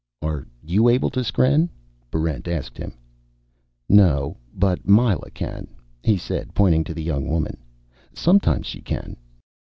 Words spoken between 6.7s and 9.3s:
to the young woman. "Sometimes she can."